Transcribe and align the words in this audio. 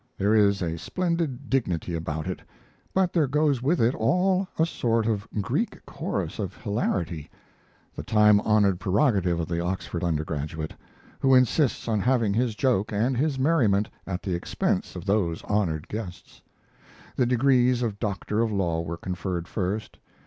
There 0.17 0.33
is 0.33 0.63
a 0.63 0.79
splendid 0.79 1.47
dignity 1.47 1.93
about 1.93 2.25
it; 2.25 2.41
but 2.91 3.13
there 3.13 3.27
goes 3.27 3.61
with 3.61 3.79
it 3.79 3.93
all 3.93 4.47
a 4.57 4.65
sort 4.65 5.05
of 5.05 5.27
Greek 5.41 5.85
chorus 5.85 6.39
of 6.39 6.57
hilarity, 6.57 7.29
the 7.95 8.01
time 8.01 8.39
honored 8.41 8.79
prerogative 8.79 9.39
of 9.39 9.47
the 9.47 9.59
Oxford 9.59 10.03
undergraduate, 10.03 10.73
who 11.19 11.35
insists 11.35 11.87
on 11.87 11.99
having 11.99 12.33
his 12.33 12.55
joke 12.55 12.91
and 12.91 13.15
his 13.15 13.37
merriment 13.37 13.89
at 14.07 14.23
the 14.23 14.33
expense 14.33 14.95
of 14.95 15.05
those 15.05 15.43
honored 15.43 15.87
guests. 15.87 16.41
The 17.15 17.27
degrees 17.27 17.83
of 17.83 17.99
doctor 17.99 18.41
of 18.41 18.51
law 18.51 18.81
were 18.81 18.97
conferred 18.97 19.47
first. 19.47 19.99